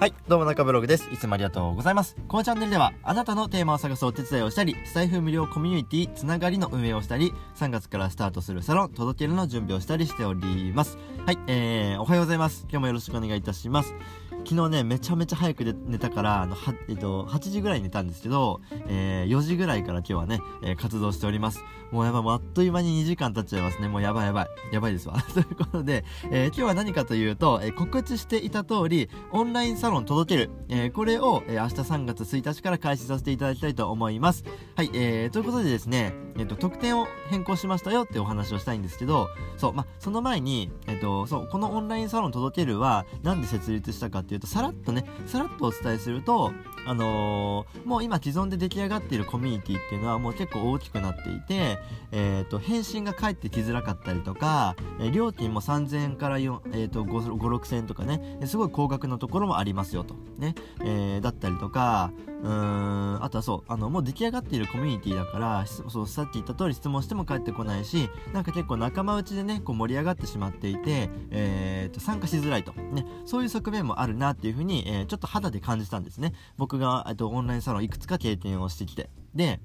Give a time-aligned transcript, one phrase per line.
[0.00, 1.10] はい、どうも中ブログです。
[1.12, 2.16] いつもありがとうございます。
[2.26, 10.96] このチャンネルでは、あなたのテーマを探すお手伝いをしたり、スタイフ無料コミュニティつながりの運営をしたり、3月からスタートするサロン、届けるの準備をしたりしております。
[11.26, 12.62] はい、えー、おはようございます。
[12.70, 13.94] 今日もよろしくお願いいたします。
[14.46, 21.62] 昨日ね、めちゃめちゃ早く寝たから、あの、は、えっと、8時ぐらいに寝たんですけど、えー、4時ぐらいから今日はね、えー、活動しております。
[21.90, 23.88] もうやばい、もうあっという間に2時間経っちゃいますね。
[23.88, 24.46] もうやばいやばい。
[24.72, 25.20] やばいですわ。
[25.34, 34.44] ということで、えー、今日は何かというと、えー、告知していた通り、オンラインサロン届ける、えー、これを、え、明日3月1日から開始させていただきたいと思います。
[34.76, 46.52] はい、えー、ということでですね、えっ、と、特典を変更しましたよってお話をしたいんですけど、そう、ま、その前に、えっ、と、そう、このオンラインサロン届けるは、なんで設立したかっていうと、さらっとね、さらっとお伝えすると、
[46.86, 51.78] あの、もう今既存で出来上がっているコミュニティっていうのはもう結構大きくなっていて、
[52.12, 56.48] えっ、ー、と、返信が返ってきづらかったりとか、えー、料金も3000円から、えっ、
[56.88, 60.14] と、5、5、6000円とかね、すごい高額のところもありますよと。
[60.38, 60.54] ね。
[60.82, 72.72] えー、だったりとか、うーん、あとはそう、あの、もう出来上がっているコミュニティだから、そう、さっき言った通り質問しても返ってこないし、なんか結構仲間内でね、こう盛り上がってしまっていて、えっ、と、参加しづらいと。
[72.72, 73.04] ね。
[73.26, 76.32] そういう側面もあるなっていうふうに、えー、ちょっと肌で感じたんですね。
[76.56, 79.10] 僕が、えっと、オンラインサロンいくつか経験をしてきて。
[79.34, 79.60] で、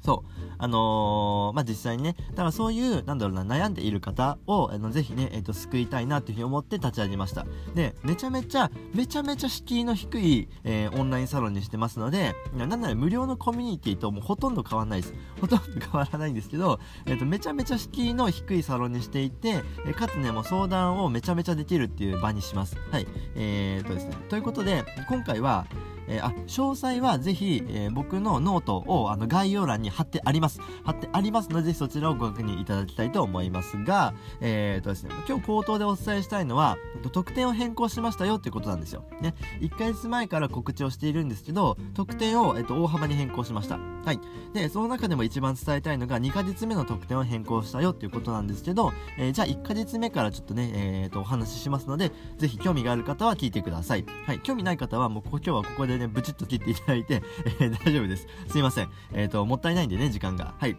[0.00, 0.50] そう。
[0.58, 7.46] あのー、まあ、実際にね、だからそういう、なんだろうな、悩んでいる方を、あの、ぜひね、えっ、ー、と、救いたいなっていうふうに思って立ち上げました。
[7.74, 15.14] で、めちゃめちゃ、めちゃめちゃ敷居の低い、えー、オンラインサロンにしてますので、なんなら無料のコミュニティともうほとんど変わらないです。
[15.40, 22.76] ほとんど変わらないんですけど、えっ、と、めちゃめちゃ敷居の低いサロンにしていて、えかつね、もう相談をめちゃめちゃできるっていう場にします。
[22.90, 23.06] はい。
[23.34, 24.16] えーとですね。
[24.28, 25.66] ということで、今回は、
[26.08, 30.60] えー、あ、詳細はぜひ、えー、僕のノートをあの概要欄に貼ってあります。
[30.84, 36.76] 貼ってありますので、ぜひそちらをご確認いただきたいと思いますが、えーとですね、今日口頭でお伝えしたいのは、
[37.12, 39.04] 特典を変更しましたよっていうことなんですよ。
[39.20, 39.34] ね。
[39.60, 43.78] 1ヶ月前から告知をしているんですけど、特典を、えっと、大幅に変更しました。
[44.04, 44.20] はい。
[44.54, 54.04] で、その中でも一番伝えたいのが、2ヶ月目の特典を変更したよっていうことなんですけど、え、じゃあ1ヶ月目からちょっとね、えーと、お話ししますので、ぜひ興味がある方は聞いてください。
[54.26, 54.40] はい。
[54.40, 57.22] 興味ない方は、もう今日はここでね、ブチッと切っていただいて、
[57.60, 58.26] えー、大丈夫です。
[58.48, 58.90] すいません。
[59.12, 60.54] えっ、ー、と、もったいないんでね、時間が。
[60.58, 60.76] はい。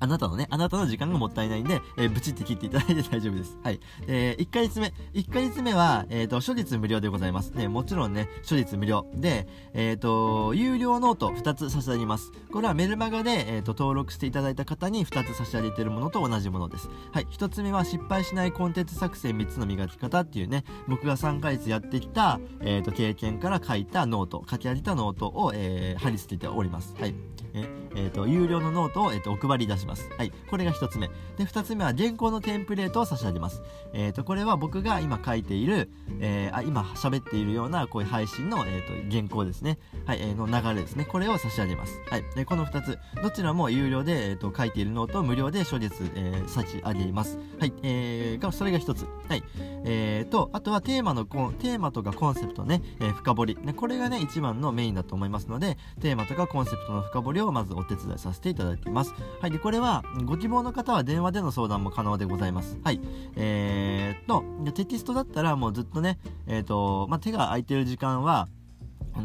[0.00, 3.58] あなたのね、あなたの時間がもったいないんで、えー、ブチって切っていただいて大丈夫です。
[3.62, 3.80] はい。
[4.06, 4.92] えー、1ヶ月目。
[5.14, 7.50] 1ヶ月目は、えっ、ー、と、初日無料でございます。
[7.50, 9.06] ね、もちろんね、初日無料。
[9.14, 12.32] で、えっ、ー、と、有料ノート2つ差し上げます。
[12.52, 16.88] これはメルマガで、えっ、ー、と、登録していただいた方に2つ差し上げているものと同じものです。
[17.12, 17.26] はい。
[17.26, 26.94] 1つ目は失敗しないコンテンツ作成3つの磨き方っていうね、僕が3ヶ月やってきた、えっ、と、経験から書いたノート、書き上げたノートを、え貼り付けております。
[26.98, 27.14] はい。
[27.54, 30.08] ええー、と、有料のノートを、えっ、ー、と、お配り出します。
[30.16, 30.32] はい。
[30.50, 31.08] これが一つ目。
[31.36, 33.62] で、二つ目は原稿のテンプレートを差し上げます。
[33.92, 35.90] えっ、ー、と、これは僕が今書いている、
[36.20, 39.78] えあ、今喋っているような、こういう配信の、えっ、と、原稿ですね。
[40.06, 41.04] はい、えの流れですね。
[41.04, 42.00] これを差し上げます。
[42.10, 42.24] はい。
[42.34, 47.38] で、この二つ、どちらも有料で、えっ、と、書いているノートを無料で初日、え差し上げます。
[47.58, 47.72] はい。
[47.82, 49.06] えー、それが一つ。
[49.28, 49.42] はい。
[49.84, 53.58] えーと、あとはテーマのコン、テーマとかコンセプトね、え深掘り。
[53.62, 59.14] ね、これがね、一番のメインだと思いますので、テーマとかコンセプトの深掘りをまずお手伝いさせていただきます。
[59.40, 59.50] はい。
[59.50, 62.78] で、これは、ご希望の方は電話での相談も可能でございます。
[62.84, 63.00] はい。
[63.36, 68.48] えーと、テキストだったらもうずっとね、えーと、まあ、手が空いてる時間は、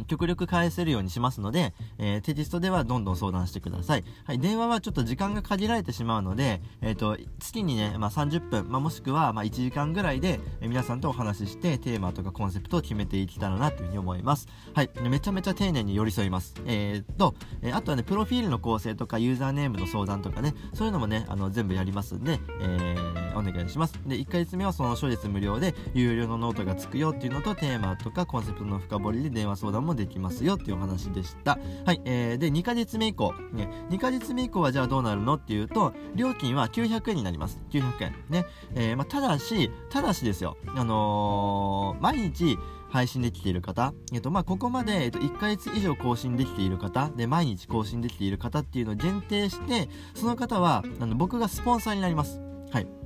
[0.07, 4.03] 極力返せるようにしますので、えー、テキストではどんどん相談してください。
[4.25, 14.47] はい、電話はちょっと時間が限られてしまうので、えっ、ー、と、月にね、まあ、30分、まあ、もしくは、ま、1時間ぐらいで、え、皆さんとお話しして、テーマとかコンセプトを決めていけたらな、というふうに思います。
[14.73, 16.55] はい、めちゃめちゃ丁寧に寄り添います。
[16.65, 23.93] えー、と、え、あとはね、プロフィールの構成とか、ユーザーネームの相談とかね、そういうのもね、あの、全部やりますんで、えー、お願いします。
[24.05, 31.57] で、1ヶ月目はその初日無料で、有料のノートがつくよっていうのと、テーマとかコンセプトの深掘りで電話相談もできますよっていうお話でした。
[31.85, 37.61] はい、えー、で、2ヶ月目以降、ね、2ヶ月目以降はじゃあどうなるのっていうと、料金は900円になります。
[37.71, 38.15] 900円。
[38.29, 38.45] ね。
[38.75, 42.57] えー、まあ、ただし、ただしですよ、あのー、毎日、
[42.93, 52.39] 配信できている方、えっと、まあ、ここまで、えっと、1ヶ月以上更新できている方、で、毎日更新できている方っていうのを限定して、その方は、あの、僕がスポンサーになります。
[52.71, 53.02] はい。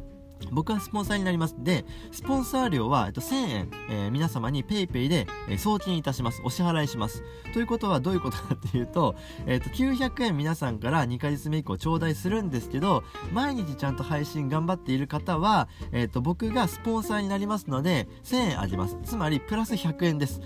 [0.52, 1.56] 僕はスポンサーになります。
[1.60, 6.42] で、スポンサー料は、えっと、1000円、えー、皆様に PayPay で、えー、送金いたします。
[6.44, 7.24] お支払いします。
[7.54, 13.04] ということはどういうことかっていうと、えっと、900円皆さんから2ヶ月目以降頂戴するんですけど、
[13.34, 18.98] 毎日ちゃんと配信頑張っている方は、えっと、僕がスポンサーになりますので、1000円あげます。
[19.04, 20.42] つまり、プラス100円です。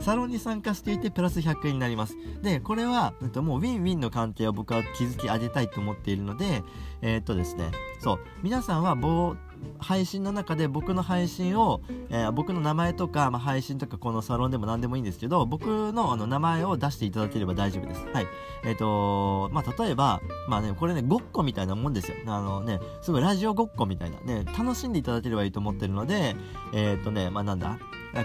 [0.00, 2.16] サロンに参加していてプラス100円になります。
[2.42, 6.62] で、これは、えっと、もうウィンウィンの関係を僕は築き上げたいと思っているので、
[7.02, 9.36] えー、っとですね、そう皆さんは棒
[9.78, 18.04] 配信の中で僕の配信を、えー、僕の名前とか、まあ、配信とかこのサロンでも何でもいいんですけど僕のあの名前を出していただければ大丈夫です。
[18.12, 18.26] はい。
[18.64, 22.16] えっ、ー、とまあ例えばまあねこれねごっこみたいなもんですよ。
[22.26, 24.20] あのねすごいラジオごっこみたいな。
[24.20, 26.36] ね楽しんでいただければいいと思ってるので
[26.72, 27.78] えっ、ー、とねまあなんだ？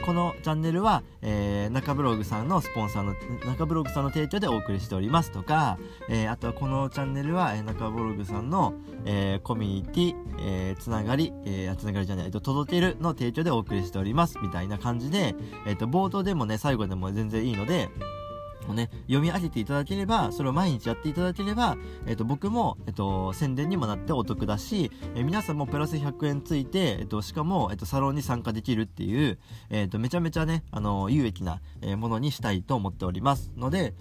[0.05, 3.13] このチャンネルは、えー、中ブログさんのスポンサーの
[3.45, 5.77] 中ブログさんの提供でお送りしておりますとか、
[6.09, 8.73] えー、あとはこのチャンネルは、えー、中ブログさんの、
[9.05, 15.35] えー、コミュニティ、えー、つながり、えー、つながりじゃない、えっと、届けるの提供でお送りしておりますみたいな感じで、
[15.67, 17.89] えっと、冒頭でもね、最後でも全然いいので、
[18.69, 29.39] をね、読み上げていただければ、それを毎日やっていただければ、えっ、と、僕も、えっ、と、宣伝にもなってお得だし、え皆さんもプラス100円ついて、えっ、と、しかも、えっ、と、サロンに参加できるっていう、
[29.69, 33.93] えっ、と、めちゃめちゃね、あの、有益な、えものにしたいと思っておりますので、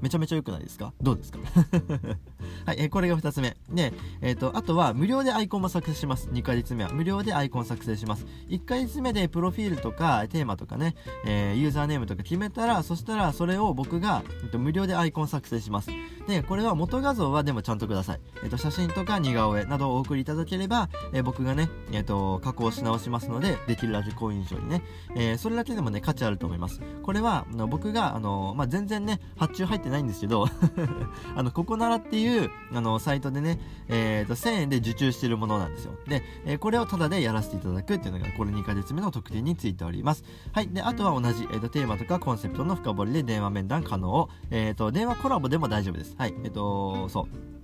[0.00, 0.92] めちゃめちゃ良くないですか？
[1.00, 1.38] どうですか？
[2.66, 3.56] はい、えー、これが2つ目。
[3.70, 6.28] で、えっ、ー、と、あとは無料でアイコンも作成します。
[6.30, 6.90] 2ヶ月目は。
[6.90, 8.26] 無料でアイコン作成します。
[8.48, 10.94] 1ヶ月目でプロフィールとかテーマとかね、
[11.24, 15.90] えー、ユーザーネームとか決めたら、そしたらそれを僕が、えっと、無料でアイコン作成します。
[16.28, 18.20] で、これは元画像はでもちゃんとください。
[18.42, 24.82] えっと、写真とか似顔絵などをお送りいただければ、え僕がね、えっと、加工し直しますので、できるだけ好印象にね、
[25.14, 26.80] えそれだけでもね、価値あると思います。
[27.02, 30.46] これは、あの僕が、あの、まあ、全然ね、発注入ってないんですけど、
[31.36, 33.58] あの、ここならっていう、あの、サイトでね、
[33.88, 35.92] えー、と、1000円で受注してるものなんですよ。
[36.06, 40.24] で、えー、これをタダでやらせていただくっていうのが、これ2ヶ月目の特典についております。
[40.52, 40.68] はい。
[40.68, 44.28] で、あとは同じ、えー、と、テーマとかコンセプトの深掘りで電話面談可能。
[44.50, 46.14] えっ、と、電話コラボでも大丈夫です。
[46.18, 46.34] はい。
[46.44, 47.55] えっ、と、そう。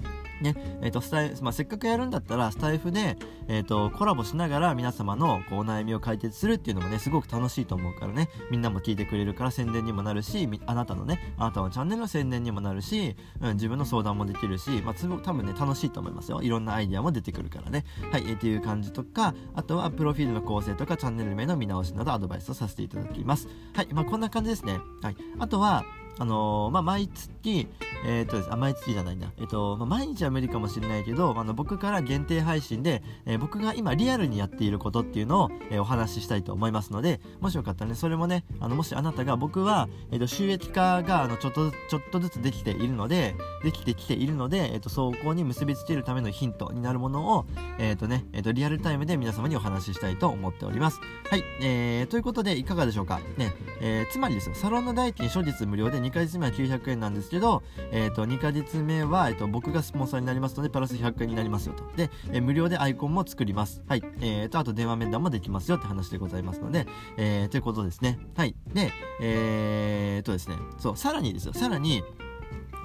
[0.42, 3.16] ね、え、ー、と、スタイまあ、せっかくやるんだったら、スタイフで、
[3.48, 16.42] え、ー、と、コラボしながら皆様のこうお悩みを解決するっていうのもね、すごく楽しいと思うからね、みんなも聞いてくれるから宣伝にもなるし、あなたのね、あなたのチャンネルの宣伝にもなるし、うん、自分の相談もできるし、まあ、多分ね、楽しいと思いますよ。
[16.42, 17.84] いろんなアイディアも出てくるからね。
[18.10, 23.48] はい、えー、っていう感じとか、あとは、プロフィールの構成とか、チャンネル名の見直しなどアドバイスをさせていただきます。
[23.74, 24.80] はい、まあ、こんな感じですね。
[25.02, 25.16] はい。
[25.38, 25.84] あとは、
[26.18, 27.68] あのー、まあ、毎月、
[28.04, 29.32] えっ、ー、とですあ、毎月じゃないんだ。
[29.38, 47.46] えっ、ー、と、まあ、毎日は無理かもしれないけど、あの、僕から限定配信で、え僕が今リアルにやっていることっていうのを、えお話ししたいと思いますので、もしよかったらね、それもね、あの、もしあなたが、僕は、えっ、と、収益化が、あの、ちょっと、ちょっとずつできているので、できてきているので、えっ、と、走行に結びつけるためのヒントになるものを、
[47.78, 51.00] えっ、とね、えっ、と、リアルタイムで皆様にお話ししたいと思っております。
[51.30, 53.20] はい、えー、ということで、いかがでしょうか。
[53.36, 61.84] ね、えつまりですよ、サロンの代金初日無料で2ヶ月目は900円なんですけど、えっ、ー、と、2ヶ月目は、えっ、ー、と、僕がスポンサーになりますので、プラス100円になりますよと。
[61.96, 63.82] で、えー、無料でアイコンも作ります。
[63.88, 64.02] はい。
[64.20, 68.18] えっ、と、あと電話面談もできますよって話でございますので、えということですね。
[68.36, 68.54] はい。
[68.74, 72.02] で、えっとですね、そう、さらにですよ、さらに、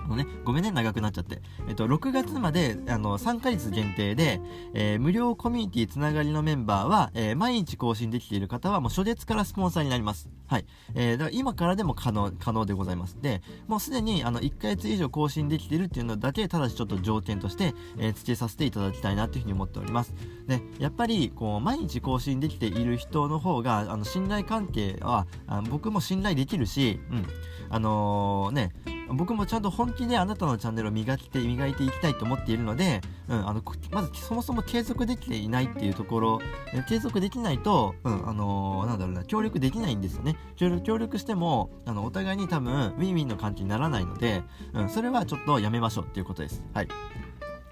[0.08, 1.42] のね、ごめんね、長くなっちゃって。
[1.68, 4.42] えっと、6月まで、あの、3ヶ月限定で、
[4.74, 10.30] えー、無料コミュニティつながりのメンバーは、えー、毎日更新できている方は、もう初月からスポンサーになります。
[10.48, 10.66] はい。
[10.96, 13.18] えー、だから今からでも可能、可能でございます。
[13.22, 20.14] で、もうすでに、あの、1ヶ月以上更新できているっていうのだけ、ただしちょっと条件として、えー、付けさせていただきたいなというふうに思っております。
[20.48, 27.26] で、やっぱり、こう、毎日更新できている人の方が、あの、信頼関係は、あ僕も信頼できるし、うん。
[27.70, 28.72] あのー、ね、
[29.14, 33.62] 僕もちゃんと本気であなたのチャンネルを磨きて磨いていきたいと思っているので、うん、あの
[33.92, 36.42] まずそもそも継続できていないっていうところ
[36.90, 46.64] 継続できないと、うんあのー、なんだろうな協力できないんですよね協力してもあのお互いに多分ウィンウィンの関係にならないので、うん、それはちょっとやめましょうっていうことです。
[46.74, 46.88] はい。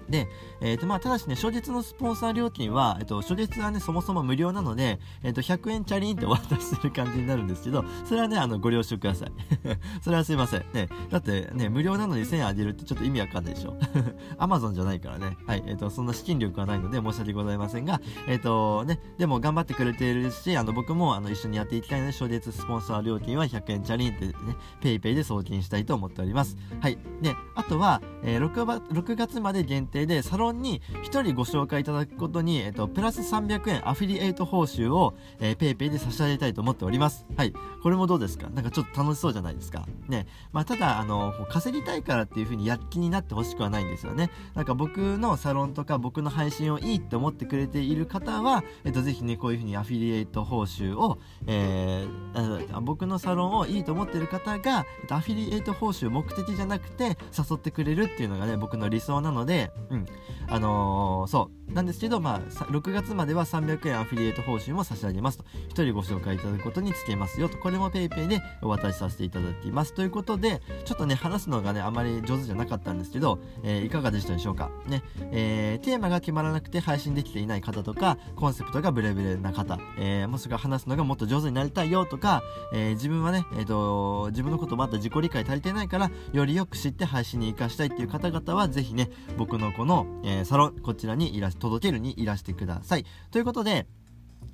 [0.08, 0.28] で、
[0.60, 9.32] え、ー、と、まあ、ただしね、初日のスポンサー料金は、えっ、と、初日はね、そもそも無料なので、えっ、と、100円チャリンってお渡しする感じになるんですけど、それはね、あの、ご了承ください。
[10.02, 10.64] それはすいません。
[10.72, 13.76] ね、だってね、無料なのに1000円あげるってちょっと意味わかんないでしょ。
[14.38, 15.36] アマゾンじゃないからね。
[15.46, 24.32] はい、えっ、と、そんな資金力はないので申し訳ございませんが、えっ、と、ね、でも頑張ってくれているし、あの、僕も、あの、一緒にやっていきたいので、初日スポンサー料金は100円チャリンってね、
[24.80, 26.56] ペイペイで送金したいと思っております。
[26.80, 26.98] はい。
[27.22, 28.52] で、あとは、え 6,
[28.92, 37.24] 6月まで限定でサロンに1人ご紹介いただくことに、えっと、プラス300円アフィリエイト報酬を、えー、ペイペイで差し上げたいと思っております。
[37.36, 37.54] はい。
[37.82, 38.50] これもどうですか？
[38.50, 39.86] なんかちょっと楽しそうじゃないですか？
[40.08, 40.26] ね。
[40.52, 44.30] まあ、ただ、あの、稼ぎたいからっていう風に躍起になってほしくはないんですよね。
[44.54, 60.06] なんか僕のサロンとか僕の配信をいいって思ってくれている方は、えっと、ぜひね、こういう風にアフィリエイト報酬を、えー、僕のサロンをいいと思ってる方が、えっと、アフィリエイト報酬目的じゃなくて誘ってくれるっていうのがね、僕の理想なので、うん。
[60.48, 61.55] あのー、そう。
[61.72, 65.44] なんですけど、まあ、6月までは300円アフィリエイト報酬も差し上げますと。
[65.70, 67.58] 1人ご紹介いただくことにつけますよと。
[67.58, 69.94] これも PayPay でお渡しさせていただいています。
[69.94, 74.70] ということでちょっとね話すのがねあまり上手じゃなかったんですけど、えー、いかがでしたでしょうか。
[74.86, 82.42] ね、えー、テーマが決まらなくて配信できていない方とかコンセプトがブレブレな方、えー、もしくは話すのがもっと上手になりたいよとか、
[82.72, 93.86] えー、自分はね、えーと、自分のことまだ自己理解足りてないからよりよく知って配信に生かしたいっていう方々はぜひね僕のこの、えー、サロンこちらにいら届けるにいらしてくださいということで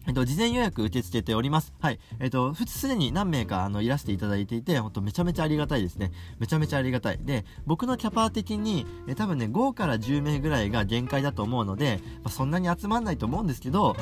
[0.06, 1.72] えっと、事前予約受け付けております。
[1.80, 2.00] はい。
[2.18, 6.10] えっと、普通すでに何名か、あの、いらしていただいていて、ほんとめちゃめちゃありがたいですね。
[6.40, 7.18] めちゃめちゃありがたい。
[7.22, 13.94] で、僕のキャパ的に、え多分ね、5から10名ぐらいが限界だと思うので、まあ、そんなに集まんないと思うんですけど、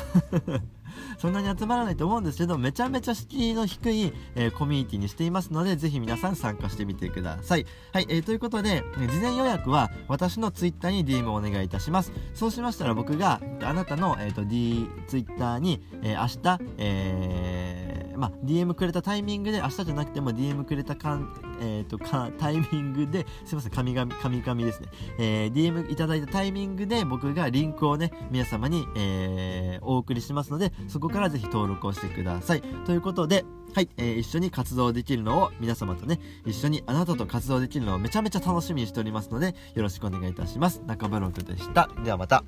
[1.19, 7.67] そんなに集まらないと思うんですけど、めちゃめちゃ敷居の低い、えー、コミュニティにしていますので、ぜひ皆さん参加してみてください。
[7.93, 12.13] はい、えー、ということで、事前予約は私の Twitter に DM をお願いいたします。
[12.35, 17.80] そうしましたら僕が、あなたの、えーと、D、Twitter に、えー、明日、えー、
[18.21, 24.89] まあ、DM くれたタイミングで、明日じゃなくても DM くれたかん、え、ー、と、か、タイミングで、すいません、神々、神々ですね。
[25.19, 32.61] えー、DM いただいたタイミングで僕がリンクをね、皆様に、えー、お送りしますので、そこからぜひ登録をしてください。
[32.85, 40.83] ということで、はい、えー、一緒に活動できるのを皆様とね、一緒にあなたと活動できるのをめちゃめちゃ楽しみにしておりますので、よろしくお願いいたします。
[40.87, 41.89] 中ブロでした。
[42.05, 42.45] ではまた。